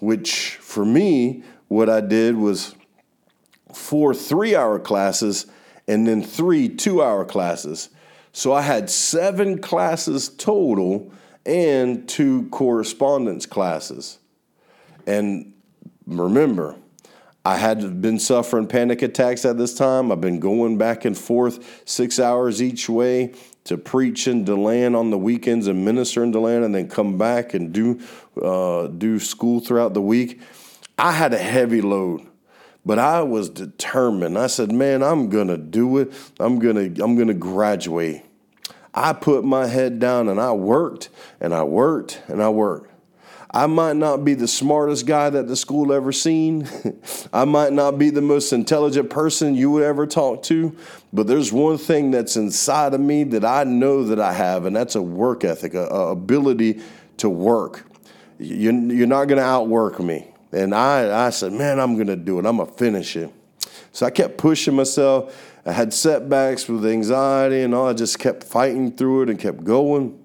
which 0.00 0.56
for 0.56 0.84
me, 0.84 1.44
what 1.68 1.88
I 1.88 2.00
did 2.00 2.36
was 2.36 2.74
four 3.72 4.14
three 4.14 4.54
hour 4.54 4.78
classes 4.78 5.46
and 5.88 6.06
then 6.06 6.22
three 6.22 6.68
two 6.68 7.02
hour 7.02 7.24
classes. 7.24 7.90
So 8.32 8.52
I 8.52 8.62
had 8.62 8.88
seven 8.88 9.60
classes 9.60 10.28
total 10.28 11.12
and 11.44 12.08
two 12.08 12.48
correspondence 12.50 13.46
classes. 13.46 14.18
And 15.06 15.52
remember, 16.06 16.76
I 17.44 17.56
had 17.56 18.00
been 18.00 18.20
suffering 18.20 18.68
panic 18.68 19.02
attacks 19.02 19.44
at 19.44 19.58
this 19.58 19.74
time. 19.74 20.12
I've 20.12 20.20
been 20.20 20.38
going 20.38 20.78
back 20.78 21.04
and 21.04 21.18
forth 21.18 21.82
six 21.84 22.20
hours 22.20 22.62
each 22.62 22.88
way 22.88 23.34
to 23.64 23.76
preach 23.76 24.28
in 24.28 24.44
DeLand 24.44 24.94
on 24.94 25.10
the 25.10 25.18
weekends 25.18 25.66
and 25.66 25.84
minister 25.84 26.22
in 26.22 26.30
DeLand, 26.30 26.64
and 26.64 26.74
then 26.74 26.88
come 26.88 27.18
back 27.18 27.54
and 27.54 27.72
do 27.72 28.00
uh, 28.40 28.86
do 28.86 29.18
school 29.18 29.60
throughout 29.60 29.94
the 29.94 30.00
week. 30.00 30.40
I 30.98 31.12
had 31.12 31.32
a 31.34 31.38
heavy 31.38 31.80
load, 31.80 32.26
but 32.86 32.98
I 32.98 33.22
was 33.22 33.48
determined. 33.48 34.38
I 34.38 34.46
said, 34.46 34.70
"Man, 34.70 35.02
I'm 35.02 35.28
gonna 35.28 35.58
do 35.58 35.98
it. 35.98 36.12
I'm 36.38 36.60
gonna 36.60 36.90
I'm 37.02 37.16
gonna 37.16 37.34
graduate." 37.34 38.24
I 38.94 39.12
put 39.12 39.44
my 39.44 39.66
head 39.66 39.98
down 39.98 40.28
and 40.28 40.40
I 40.40 40.52
worked 40.52 41.08
and 41.40 41.54
I 41.54 41.62
worked 41.62 42.22
and 42.28 42.42
I 42.42 42.48
worked. 42.48 42.92
I 43.54 43.66
might 43.66 43.96
not 43.96 44.24
be 44.24 44.32
the 44.32 44.48
smartest 44.48 45.06
guy 45.06 45.28
that 45.28 45.46
the 45.46 45.56
school 45.56 45.92
ever 45.92 46.10
seen. 46.10 46.66
I 47.32 47.44
might 47.44 47.74
not 47.74 47.98
be 47.98 48.08
the 48.08 48.22
most 48.22 48.52
intelligent 48.52 49.10
person 49.10 49.54
you 49.54 49.70
would 49.72 49.82
ever 49.82 50.06
talk 50.06 50.42
to, 50.44 50.74
but 51.12 51.26
there's 51.26 51.52
one 51.52 51.76
thing 51.76 52.10
that's 52.10 52.36
inside 52.36 52.94
of 52.94 53.00
me 53.00 53.24
that 53.24 53.44
I 53.44 53.64
know 53.64 54.04
that 54.04 54.18
I 54.18 54.32
have, 54.32 54.64
and 54.64 54.74
that's 54.74 54.94
a 54.94 55.02
work 55.02 55.44
ethic, 55.44 55.74
a, 55.74 55.86
a 55.86 56.12
ability 56.12 56.80
to 57.18 57.28
work. 57.28 57.84
You're, 58.38 58.72
you're 58.72 59.06
not 59.06 59.26
going 59.26 59.38
to 59.38 59.44
outwork 59.44 60.00
me. 60.00 60.28
And 60.50 60.74
I, 60.74 61.26
I 61.26 61.30
said, 61.30 61.52
man, 61.52 61.78
I'm 61.78 61.94
going 61.94 62.06
to 62.06 62.16
do 62.16 62.38
it. 62.38 62.46
I'm 62.46 62.56
going 62.56 62.68
to 62.68 62.74
finish 62.74 63.16
it. 63.16 63.32
So 63.92 64.06
I 64.06 64.10
kept 64.10 64.38
pushing 64.38 64.74
myself. 64.74 65.50
I 65.64 65.72
had 65.72 65.92
setbacks 65.92 66.68
with 66.68 66.84
anxiety 66.84 67.62
and 67.62 67.74
all. 67.74 67.88
I 67.88 67.92
just 67.92 68.18
kept 68.18 68.44
fighting 68.44 68.92
through 68.92 69.22
it 69.22 69.30
and 69.30 69.38
kept 69.38 69.64
going, 69.64 70.18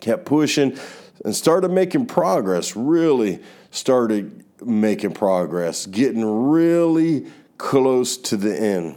kept 0.00 0.24
pushing 0.24 0.78
and 1.24 1.34
started 1.34 1.70
making 1.70 2.06
progress, 2.06 2.76
really 2.76 3.40
started 3.70 4.44
making 4.64 5.12
progress, 5.12 5.86
getting 5.86 6.24
really 6.24 7.26
close 7.58 8.16
to 8.16 8.36
the 8.36 8.58
end. 8.58 8.96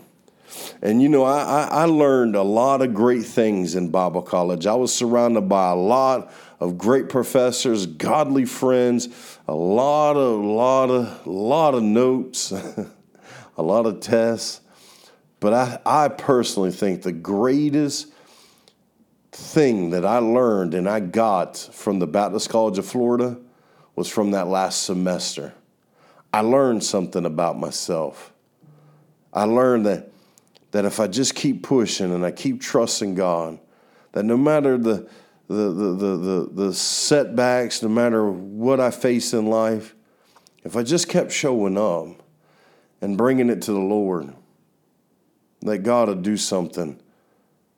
And 0.82 1.02
you 1.02 1.10
know, 1.10 1.24
I, 1.24 1.68
I, 1.72 1.86
learned 1.86 2.36
a 2.36 2.44
lot 2.44 2.82
of 2.82 2.94
great 2.94 3.26
things 3.26 3.76
in 3.76 3.90
Bible 3.90 4.22
college. 4.22 4.68
I 4.68 4.76
was 4.76 4.94
surrounded 4.94 5.50
by 5.50 5.72
a 5.72 5.76
lot 5.76 6.32
of 6.60 6.78
great 6.78 7.10
professors, 7.10 7.88
godly 7.88 8.46
friends, 8.46 9.10
a 9.48 9.56
lot 9.56 10.16
of, 10.16 10.40
lot 10.44 10.90
of, 10.92 11.28
lot 11.28 11.74
of 11.74 11.84
notes, 11.84 12.54
a 13.58 13.64
lot 13.64 13.86
of 13.86 14.00
tests. 14.00 14.62
But 15.40 15.54
I, 15.54 15.80
I 15.86 16.08
personally 16.08 16.72
think 16.72 17.02
the 17.02 17.12
greatest 17.12 18.14
thing 19.32 19.90
that 19.90 20.06
I 20.06 20.20
learned 20.20 20.74
and 20.74 20.88
I 20.88 21.00
got 21.00 21.58
from 21.58 22.00
the 22.00 22.08
Baptist 22.08 22.50
College 22.50 22.78
of 22.78 22.86
Florida 22.86 23.38
was 23.96 24.08
from 24.08 24.32
that 24.32 24.48
last 24.48 24.84
semester. 24.84 25.54
I 26.32 26.42
learned 26.42 26.84
something 26.84 27.26
about 27.26 27.60
myself. 27.60 28.32
I 29.34 29.44
learned 29.44 29.86
that, 29.86 30.12
that 30.72 30.86
if 30.86 31.00
I 31.00 31.08
just 31.08 31.36
keep 31.36 31.64
pushing 31.64 32.14
and 32.14 32.26
I 32.26 32.32
keep 32.32 32.62
trusting 32.62 33.16
God, 33.16 33.60
that 34.14 34.24
no 34.24 34.38
matter 34.38 34.78
the, 34.78 35.08
the, 35.48 35.56
the, 35.56 35.94
the, 35.94 36.18
the, 36.18 36.50
the 36.54 36.74
setbacks, 36.74 37.84
no 37.84 37.90
matter 37.90 38.26
what 38.26 38.80
I 38.80 38.92
face 38.92 39.34
in 39.34 39.48
life, 39.48 39.96
if 40.64 40.78
I 40.78 40.84
just 40.84 41.10
kept 41.10 41.32
showing 41.32 41.78
up 41.78 42.23
and 43.04 43.18
bringing 43.18 43.50
it 43.50 43.62
to 43.64 43.74
the 43.74 43.80
Lord, 43.80 44.34
that 45.62 45.80
God 45.80 46.08
would 46.08 46.24
do 46.24 46.38
something 46.38 46.98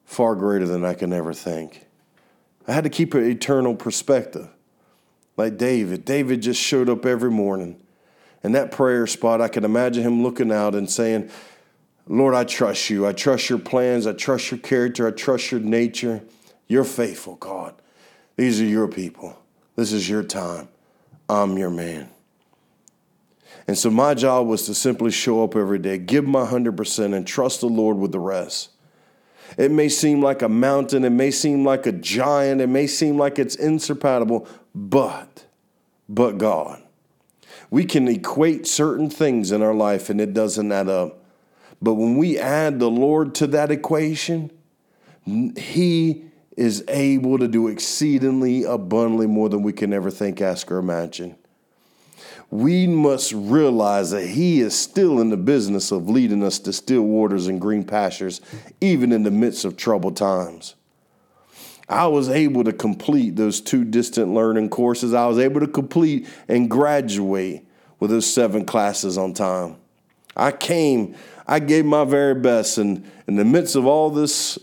far 0.03 0.35
greater 0.35 0.67
than 0.67 0.85
I 0.85 0.93
can 0.93 1.11
ever 1.11 1.33
think. 1.33 1.87
I 2.67 2.73
had 2.73 2.83
to 2.83 2.91
keep 2.91 3.15
an 3.15 3.25
eternal 3.27 3.75
perspective. 3.75 4.47
Like 5.35 5.57
David. 5.57 6.05
David 6.05 6.43
just 6.43 6.61
showed 6.61 6.89
up 6.89 7.07
every 7.07 7.31
morning. 7.31 7.81
In 8.43 8.51
that 8.51 8.71
prayer 8.71 9.07
spot, 9.07 9.41
I 9.41 9.47
can 9.47 9.65
imagine 9.65 10.03
him 10.03 10.21
looking 10.21 10.51
out 10.51 10.75
and 10.75 10.87
saying, 10.87 11.31
Lord, 12.07 12.35
I 12.35 12.43
trust 12.43 12.91
you. 12.91 13.07
I 13.07 13.11
trust 13.11 13.49
your 13.49 13.57
plans. 13.57 14.05
I 14.05 14.13
trust 14.13 14.51
your 14.51 14.59
character. 14.59 15.07
I 15.07 15.11
trust 15.11 15.51
your 15.51 15.59
nature. 15.59 16.21
You're 16.67 16.83
faithful, 16.83 17.37
God. 17.37 17.73
These 18.35 18.61
are 18.61 18.65
your 18.65 18.87
people. 18.87 19.35
This 19.75 19.91
is 19.91 20.07
your 20.07 20.21
time. 20.21 20.69
I'm 21.27 21.57
your 21.57 21.71
man. 21.71 22.11
And 23.67 23.77
so 23.77 23.89
my 23.89 24.13
job 24.13 24.47
was 24.47 24.65
to 24.67 24.75
simply 24.75 25.11
show 25.11 25.43
up 25.43 25.55
every 25.55 25.79
day, 25.79 25.97
give 25.97 26.25
my 26.25 26.45
100%, 26.45 27.15
and 27.15 27.25
trust 27.25 27.61
the 27.61 27.67
Lord 27.67 27.97
with 27.97 28.11
the 28.11 28.19
rest. 28.19 28.69
It 29.57 29.71
may 29.71 29.89
seem 29.89 30.21
like 30.21 30.41
a 30.41 30.49
mountain, 30.49 31.03
it 31.03 31.11
may 31.11 31.31
seem 31.31 31.65
like 31.65 31.85
a 31.85 31.91
giant, 31.91 32.61
it 32.61 32.67
may 32.67 32.87
seem 32.87 33.17
like 33.17 33.39
it's 33.39 33.55
insurmountable, 33.55 34.47
but, 34.73 35.45
but 36.09 36.37
God. 36.37 36.81
We 37.69 37.85
can 37.85 38.07
equate 38.07 38.67
certain 38.67 39.09
things 39.09 39.51
in 39.51 39.61
our 39.61 39.73
life 39.73 40.09
and 40.09 40.21
it 40.21 40.33
doesn't 40.33 40.71
add 40.71 40.89
up. 40.89 41.23
But 41.81 41.95
when 41.95 42.17
we 42.17 42.37
add 42.37 42.79
the 42.79 42.89
Lord 42.89 43.33
to 43.35 43.47
that 43.47 43.71
equation, 43.71 44.51
He 45.25 46.25
is 46.55 46.83
able 46.87 47.37
to 47.39 47.47
do 47.47 47.67
exceedingly 47.67 48.63
abundantly 48.63 49.27
more 49.27 49.49
than 49.49 49.63
we 49.63 49.73
can 49.73 49.93
ever 49.93 50.11
think, 50.11 50.41
ask, 50.41 50.71
or 50.71 50.77
imagine 50.77 51.35
we 52.61 52.87
must 52.87 53.33
realize 53.33 54.11
that 54.11 54.25
He 54.25 54.61
is 54.61 54.77
still 54.77 55.19
in 55.19 55.29
the 55.29 55.37
business 55.37 55.91
of 55.91 56.09
leading 56.09 56.43
us 56.43 56.59
to 56.59 56.73
still 56.73 57.03
waters 57.03 57.47
and 57.47 57.59
green 57.59 57.83
pastures, 57.83 58.41
even 58.81 59.11
in 59.11 59.23
the 59.23 59.31
midst 59.31 59.65
of 59.65 59.77
troubled 59.77 60.17
times. 60.17 60.75
I 61.87 62.07
was 62.07 62.29
able 62.29 62.63
to 62.63 62.73
complete 62.73 63.35
those 63.35 63.61
two 63.61 63.83
distant 63.83 64.33
learning 64.33 64.69
courses. 64.69 65.13
I 65.13 65.27
was 65.27 65.37
able 65.37 65.59
to 65.59 65.67
complete 65.67 66.27
and 66.47 66.69
graduate 66.69 67.65
with 67.99 68.09
those 68.09 68.31
seven 68.31 68.65
classes 68.65 69.17
on 69.17 69.33
time. 69.33 69.77
I 70.35 70.51
came, 70.51 71.15
I 71.47 71.59
gave 71.59 71.85
my 71.85 72.03
very 72.03 72.35
best, 72.35 72.77
and 72.77 73.09
in 73.27 73.35
the 73.35 73.45
midst 73.45 73.75
of 73.75 73.85
all 73.85 74.09
this 74.09 74.57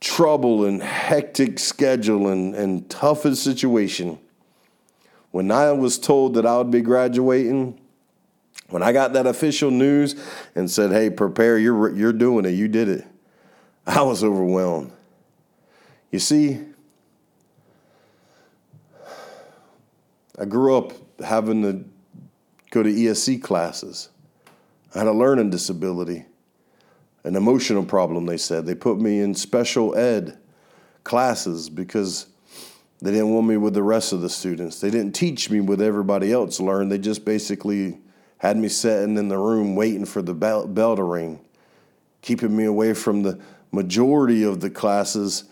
trouble 0.00 0.66
and 0.66 0.82
hectic 0.82 1.58
schedule 1.58 2.28
and, 2.28 2.54
and 2.54 2.88
toughest 2.88 3.42
situation, 3.42 4.18
when 5.30 5.50
I 5.50 5.72
was 5.72 5.98
told 5.98 6.34
that 6.34 6.46
I 6.46 6.58
would 6.58 6.70
be 6.70 6.80
graduating, 6.80 7.78
when 8.70 8.82
I 8.82 8.92
got 8.92 9.12
that 9.14 9.26
official 9.26 9.70
news 9.70 10.14
and 10.54 10.70
said, 10.70 10.90
"Hey, 10.90 11.10
prepare, 11.10 11.58
you're 11.58 11.94
you're 11.94 12.12
doing 12.12 12.44
it. 12.44 12.50
You 12.50 12.68
did 12.68 12.88
it." 12.88 13.06
I 13.86 14.02
was 14.02 14.22
overwhelmed. 14.22 14.92
You 16.10 16.18
see, 16.18 16.60
I 20.38 20.44
grew 20.44 20.76
up 20.76 20.92
having 21.20 21.62
to 21.62 21.84
go 22.70 22.82
to 22.82 22.90
ESE 22.90 23.42
classes. 23.42 24.08
I 24.94 24.98
had 24.98 25.06
a 25.06 25.12
learning 25.12 25.50
disability, 25.50 26.24
an 27.24 27.36
emotional 27.36 27.84
problem, 27.84 28.26
they 28.26 28.36
said. 28.36 28.64
They 28.64 28.74
put 28.74 28.98
me 28.98 29.20
in 29.20 29.34
special 29.34 29.94
ed 29.96 30.38
classes 31.04 31.68
because 31.68 32.26
they 33.00 33.12
didn't 33.12 33.32
want 33.32 33.46
me 33.46 33.56
with 33.56 33.74
the 33.74 33.82
rest 33.82 34.12
of 34.12 34.20
the 34.20 34.28
students. 34.28 34.80
They 34.80 34.90
didn't 34.90 35.14
teach 35.14 35.50
me 35.50 35.60
what 35.60 35.80
everybody 35.80 36.32
else 36.32 36.58
learned. 36.58 36.90
They 36.90 36.98
just 36.98 37.24
basically 37.24 38.00
had 38.38 38.56
me 38.56 38.68
sitting 38.68 39.16
in 39.16 39.28
the 39.28 39.38
room 39.38 39.76
waiting 39.76 40.04
for 40.04 40.22
the 40.22 40.34
bell, 40.34 40.66
bell 40.66 40.96
to 40.96 41.02
ring, 41.02 41.40
keeping 42.22 42.56
me 42.56 42.64
away 42.64 42.94
from 42.94 43.22
the 43.22 43.40
majority 43.70 44.42
of 44.42 44.60
the 44.60 44.70
classes 44.70 45.44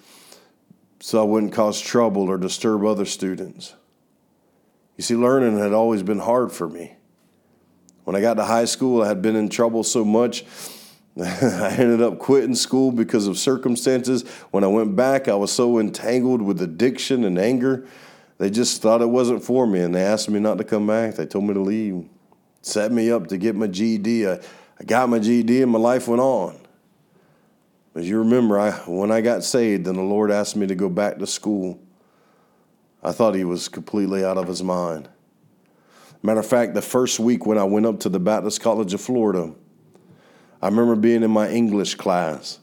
so 1.00 1.20
I 1.20 1.24
wouldn't 1.24 1.52
cause 1.52 1.80
trouble 1.80 2.28
or 2.28 2.38
disturb 2.38 2.84
other 2.84 3.04
students. 3.04 3.74
You 4.96 5.02
see, 5.02 5.14
learning 5.14 5.58
had 5.58 5.72
always 5.72 6.02
been 6.02 6.18
hard 6.18 6.50
for 6.50 6.68
me. 6.68 6.96
When 8.04 8.16
I 8.16 8.20
got 8.20 8.34
to 8.34 8.44
high 8.44 8.64
school, 8.64 9.02
I 9.02 9.08
had 9.08 9.20
been 9.20 9.36
in 9.36 9.48
trouble 9.48 9.84
so 9.84 10.04
much 10.04 10.44
I 11.22 11.74
ended 11.78 12.02
up 12.02 12.18
quitting 12.18 12.54
school 12.54 12.92
because 12.92 13.26
of 13.26 13.38
circumstances. 13.38 14.28
When 14.50 14.64
I 14.64 14.66
went 14.66 14.96
back, 14.96 15.28
I 15.28 15.34
was 15.34 15.50
so 15.50 15.78
entangled 15.78 16.42
with 16.42 16.60
addiction 16.60 17.24
and 17.24 17.38
anger. 17.38 17.86
They 18.36 18.50
just 18.50 18.82
thought 18.82 19.00
it 19.00 19.08
wasn't 19.08 19.42
for 19.42 19.66
me 19.66 19.80
and 19.80 19.94
they 19.94 20.02
asked 20.02 20.28
me 20.28 20.40
not 20.40 20.58
to 20.58 20.64
come 20.64 20.86
back. 20.86 21.14
They 21.14 21.24
told 21.24 21.44
me 21.44 21.54
to 21.54 21.60
leave, 21.60 22.06
set 22.60 22.92
me 22.92 23.10
up 23.10 23.28
to 23.28 23.38
get 23.38 23.56
my 23.56 23.66
GED. 23.66 24.28
I, 24.28 24.40
I 24.78 24.84
got 24.84 25.08
my 25.08 25.18
GED 25.18 25.62
and 25.62 25.72
my 25.72 25.78
life 25.78 26.06
went 26.06 26.20
on. 26.20 26.60
As 27.94 28.06
you 28.06 28.18
remember, 28.18 28.58
I, 28.60 28.72
when 28.86 29.10
I 29.10 29.22
got 29.22 29.42
saved 29.42 29.86
and 29.86 29.96
the 29.96 30.02
Lord 30.02 30.30
asked 30.30 30.54
me 30.54 30.66
to 30.66 30.74
go 30.74 30.90
back 30.90 31.16
to 31.18 31.26
school, 31.26 31.80
I 33.02 33.12
thought 33.12 33.34
he 33.34 33.44
was 33.44 33.68
completely 33.68 34.22
out 34.22 34.36
of 34.36 34.48
his 34.48 34.62
mind. 34.62 35.08
Matter 36.22 36.40
of 36.40 36.46
fact, 36.46 36.74
the 36.74 36.82
first 36.82 37.18
week 37.18 37.46
when 37.46 37.56
I 37.56 37.64
went 37.64 37.86
up 37.86 38.00
to 38.00 38.10
the 38.10 38.20
Baptist 38.20 38.60
College 38.60 38.92
of 38.92 39.00
Florida, 39.00 39.54
I 40.60 40.68
remember 40.68 40.96
being 40.96 41.22
in 41.22 41.30
my 41.30 41.48
English 41.50 41.96
class, 41.96 42.58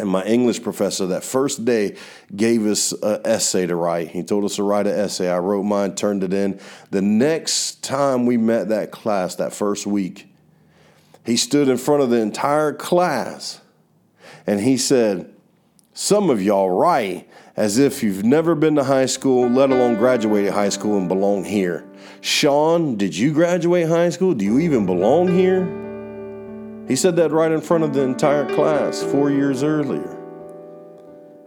and 0.00 0.08
my 0.08 0.24
English 0.24 0.62
professor 0.62 1.06
that 1.08 1.22
first 1.22 1.64
day 1.64 1.96
gave 2.34 2.66
us 2.66 2.92
an 2.92 3.20
essay 3.24 3.66
to 3.66 3.76
write. 3.76 4.08
He 4.08 4.22
told 4.22 4.44
us 4.44 4.56
to 4.56 4.62
write 4.62 4.86
an 4.86 4.98
essay. 4.98 5.30
I 5.30 5.38
wrote 5.38 5.64
mine, 5.64 5.94
turned 5.94 6.24
it 6.24 6.32
in. 6.32 6.58
The 6.90 7.02
next 7.02 7.84
time 7.84 8.24
we 8.24 8.36
met 8.36 8.68
that 8.70 8.90
class, 8.90 9.34
that 9.36 9.52
first 9.52 9.86
week, 9.86 10.32
he 11.24 11.36
stood 11.36 11.68
in 11.68 11.76
front 11.76 12.02
of 12.02 12.10
the 12.10 12.16
entire 12.16 12.72
class 12.72 13.60
and 14.46 14.60
he 14.60 14.78
said, 14.78 15.32
Some 15.92 16.30
of 16.30 16.42
y'all 16.42 16.70
write 16.70 17.28
as 17.56 17.76
if 17.76 18.02
you've 18.02 18.24
never 18.24 18.54
been 18.54 18.76
to 18.76 18.84
high 18.84 19.06
school, 19.06 19.48
let 19.48 19.70
alone 19.70 19.96
graduated 19.96 20.52
high 20.52 20.70
school 20.70 20.96
and 20.96 21.08
belong 21.08 21.44
here. 21.44 21.84
Sean, 22.22 22.96
did 22.96 23.14
you 23.14 23.34
graduate 23.34 23.86
high 23.86 24.08
school? 24.08 24.32
Do 24.32 24.44
you 24.46 24.58
even 24.60 24.86
belong 24.86 25.28
here? 25.28 25.89
He 26.90 26.96
said 26.96 27.14
that 27.16 27.30
right 27.30 27.52
in 27.52 27.60
front 27.60 27.84
of 27.84 27.94
the 27.94 28.02
entire 28.02 28.52
class 28.52 29.00
four 29.00 29.30
years 29.30 29.62
earlier. 29.62 30.18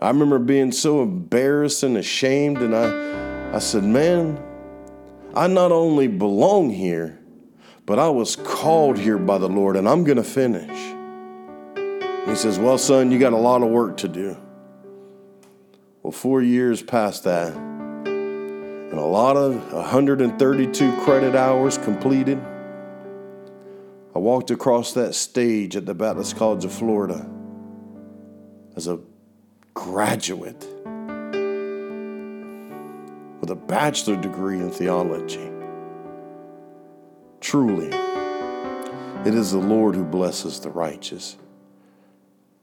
I 0.02 0.08
remember 0.08 0.40
being 0.40 0.72
so 0.72 1.04
embarrassed 1.04 1.84
and 1.84 1.98
ashamed, 1.98 2.60
and 2.60 2.74
I, 2.74 3.54
I 3.54 3.60
said, 3.60 3.84
Man, 3.84 4.42
I 5.36 5.48
not 5.48 5.74
only 5.74 6.08
belong 6.08 6.70
here, 6.70 7.20
but 7.86 8.00
I 8.00 8.08
was 8.08 8.38
called 8.38 8.98
here 8.98 9.18
by 9.18 9.38
the 9.38 9.50
Lord, 9.50 9.76
and 9.76 9.90
I'm 9.90 10.06
going 10.06 10.16
to 10.16 10.24
finish. 10.24 10.80
He 12.26 12.36
says, 12.36 12.58
Well, 12.58 12.78
son, 12.78 13.12
you 13.12 13.20
got 13.20 13.34
a 13.34 13.38
lot 13.38 13.64
of 13.64 13.68
work 13.68 13.98
to 13.98 14.08
do. 14.08 14.38
Well, 16.04 16.14
four 16.14 16.42
years 16.42 16.82
past 16.82 17.26
that, 17.26 17.54
and 17.54 18.94
a 18.94 19.02
lot 19.02 19.36
of 19.36 19.74
132 19.74 21.02
credit 21.02 21.36
hours 21.36 21.78
completed, 21.78 22.40
I 24.16 24.20
walked 24.20 24.52
across 24.52 24.94
that 24.94 25.16
stage 25.16 25.76
at 25.76 25.86
the 25.86 25.94
Baptist 25.94 26.36
College 26.36 26.66
of 26.66 26.72
Florida 26.72 27.30
as 28.76 28.88
a 28.88 29.00
graduate 29.74 30.68
with 33.42 33.50
a 33.50 33.56
bachelor 33.56 34.16
degree 34.22 34.60
in 34.60 34.70
theology. 34.70 35.50
Truly, 37.42 37.88
it 39.26 39.34
is 39.34 39.52
the 39.52 39.58
Lord 39.58 39.96
who 39.96 40.04
blesses 40.04 40.60
the 40.60 40.70
righteous. 40.70 41.38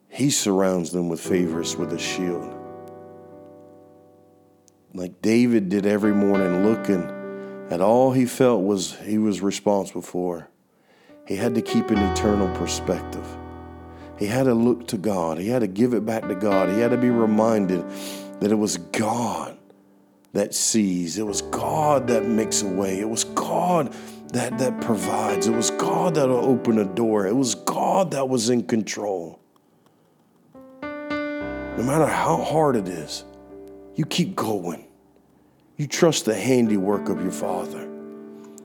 He 0.08 0.30
surrounds 0.30 0.92
them 0.92 1.08
with 1.08 1.20
favors 1.20 1.76
with 1.76 1.92
a 1.92 1.98
shield 1.98 2.60
like 4.94 5.22
David 5.22 5.68
did 5.68 5.86
every 5.86 6.12
morning, 6.12 6.64
looking 6.66 7.02
at 7.70 7.80
all 7.80 8.12
he 8.12 8.26
felt 8.26 8.64
was 8.64 8.98
he 9.00 9.18
was 9.18 9.40
responsible 9.40 10.02
for. 10.02 10.49
He 11.26 11.36
had 11.36 11.54
to 11.54 11.62
keep 11.62 11.90
an 11.90 11.98
eternal 11.98 12.54
perspective. 12.56 13.26
He 14.18 14.26
had 14.26 14.44
to 14.44 14.54
look 14.54 14.86
to 14.88 14.98
God. 14.98 15.38
He 15.38 15.48
had 15.48 15.60
to 15.60 15.66
give 15.66 15.94
it 15.94 16.04
back 16.04 16.28
to 16.28 16.34
God. 16.34 16.68
He 16.68 16.78
had 16.78 16.90
to 16.90 16.98
be 16.98 17.10
reminded 17.10 17.84
that 18.40 18.52
it 18.52 18.56
was 18.56 18.76
God 18.76 19.56
that 20.32 20.54
sees. 20.54 21.18
It 21.18 21.26
was 21.26 21.42
God 21.42 22.08
that 22.08 22.26
makes 22.26 22.62
a 22.62 22.68
way. 22.68 23.00
It 23.00 23.08
was 23.08 23.24
God 23.24 23.94
that, 24.32 24.58
that 24.58 24.80
provides. 24.80 25.46
It 25.46 25.54
was 25.54 25.70
God 25.70 26.14
that 26.16 26.28
will 26.28 26.44
open 26.44 26.78
a 26.78 26.84
door. 26.84 27.26
It 27.26 27.34
was 27.34 27.54
God 27.54 28.10
that 28.10 28.28
was 28.28 28.50
in 28.50 28.64
control. 28.64 29.40
No 30.82 31.82
matter 31.86 32.06
how 32.06 32.42
hard 32.42 32.76
it 32.76 32.88
is, 32.88 33.24
you 33.94 34.04
keep 34.04 34.36
going. 34.36 34.86
You 35.76 35.86
trust 35.86 36.26
the 36.26 36.34
handiwork 36.34 37.08
of 37.08 37.22
your 37.22 37.32
Father. 37.32 37.88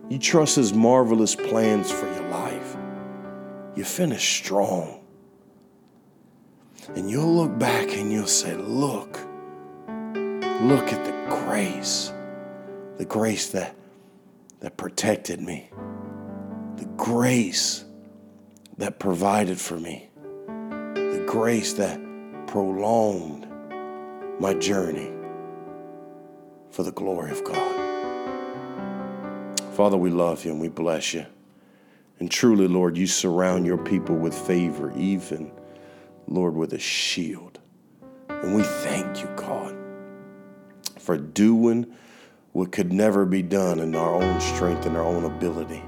You 0.09 0.19
trust 0.19 0.55
His 0.55 0.73
marvelous 0.73 1.35
plans 1.35 1.91
for 1.91 2.05
your 2.05 2.29
life. 2.29 2.77
You 3.75 3.83
finish 3.83 4.37
strong. 4.37 5.01
And 6.95 7.09
you'll 7.09 7.35
look 7.35 7.57
back 7.57 7.89
and 7.89 8.11
you'll 8.11 8.27
say, 8.27 8.55
Look, 8.55 9.19
look 9.87 10.93
at 10.93 11.03
the 11.05 11.25
grace, 11.29 12.13
the 12.97 13.05
grace 13.05 13.49
that, 13.49 13.75
that 14.59 14.77
protected 14.77 15.41
me, 15.41 15.69
the 16.75 16.85
grace 16.95 17.83
that 18.77 18.99
provided 18.99 19.59
for 19.59 19.79
me, 19.79 20.09
the 20.47 21.23
grace 21.27 21.73
that 21.73 21.99
prolonged 22.45 23.47
my 24.39 24.53
journey 24.53 25.11
for 26.69 26.83
the 26.83 26.91
glory 26.91 27.31
of 27.31 27.43
God. 27.43 27.74
Father, 29.75 29.97
we 29.97 30.09
love 30.09 30.45
you 30.45 30.51
and 30.51 30.61
we 30.61 30.69
bless 30.69 31.13
you. 31.13 31.25
And 32.19 32.31
truly, 32.31 32.65
Lord, 32.65 32.97
you 32.97 33.07
surround 33.07 33.65
your 33.65 33.77
people 33.77 34.15
with 34.15 34.33
favor, 34.33 34.93
even, 34.95 35.51
Lord, 36.29 36.55
with 36.55 36.71
a 36.71 36.79
shield. 36.79 37.59
And 38.29 38.55
we 38.55 38.63
thank 38.63 39.21
you, 39.21 39.27
God, 39.35 39.75
for 40.97 41.17
doing 41.17 41.93
what 42.53 42.71
could 42.71 42.93
never 42.93 43.25
be 43.25 43.41
done 43.41 43.79
in 43.79 43.95
our 43.95 44.15
own 44.15 44.39
strength 44.39 44.85
and 44.85 44.95
our 44.95 45.03
own 45.03 45.25
ability. 45.25 45.83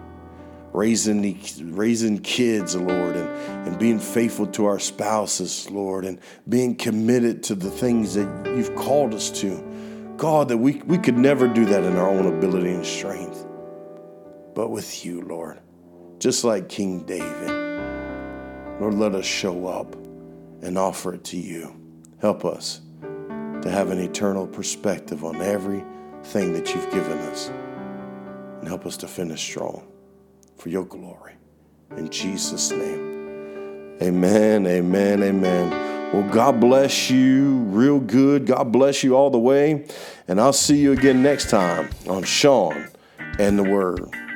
Raising, 0.74 1.74
raising 1.74 2.20
kids, 2.20 2.76
Lord, 2.76 3.16
and, 3.16 3.30
and 3.70 3.80
being 3.80 4.00
faithful 4.00 4.48
to 4.48 4.66
our 4.66 4.80
spouses, 4.80 5.72
Lord, 5.72 6.04
and 6.04 6.20
being 6.50 6.76
committed 6.76 7.42
to 7.44 7.56
the 7.56 7.72
things 7.72 8.16
that 8.16 8.54
you've 8.54 8.76
called 8.76 9.14
us 9.14 9.30
to. 9.40 10.14
God, 10.18 10.50
that 10.50 10.58
we, 10.58 10.82
we 10.88 10.98
could 10.98 11.18
never 11.18 11.48
do 11.48 11.64
that 11.64 11.86
in 11.86 11.96
our 11.96 12.10
own 12.10 12.26
ability 12.26 12.74
and 12.74 12.86
strength, 12.86 13.46
but 14.58 14.72
with 14.72 15.06
you, 15.06 15.22
Lord. 15.22 15.60
Just 16.18 16.44
like 16.44 16.68
King 16.68 17.02
David. 17.02 17.52
Lord, 18.82 18.96
let 18.96 19.14
us 19.14 19.24
show 19.24 19.68
up 19.68 19.94
and 20.64 20.80
offer 20.80 21.14
it 21.14 21.24
to 21.26 21.38
you. 21.38 21.80
Help 22.22 22.44
us 22.44 22.82
to 23.62 23.70
have 23.70 23.92
an 23.92 24.00
eternal 24.00 24.48
perspective 24.48 25.24
on 25.24 25.36
everything 25.44 26.54
that 26.54 26.74
you've 26.74 26.90
given 26.90 27.20
us. 27.20 27.50
And 28.60 28.68
help 28.68 28.88
us 28.88 28.98
to 28.98 29.08
finish 29.08 29.42
strong 29.44 29.88
for 30.58 30.70
your 30.70 30.86
glory. 30.86 31.34
In 31.96 32.10
Jesus' 32.10 32.72
name. 32.72 33.96
Amen, 34.02 34.66
amen, 34.66 35.22
amen. 35.22 36.12
Well, 36.12 36.28
God 36.34 36.60
bless 36.60 37.12
you 37.12 37.58
real 37.68 38.00
good. 38.00 38.48
God 38.48 38.72
bless 38.72 39.04
you 39.04 39.16
all 39.16 39.30
the 39.30 39.38
way. 39.38 39.86
And 40.28 40.42
I'll 40.42 40.52
see 40.52 40.78
you 40.78 40.94
again 40.94 41.22
next 41.22 41.52
time 41.52 41.92
on 42.10 42.24
Sean 42.24 42.88
and 43.38 43.60
the 43.60 43.64
Word. 43.64 44.27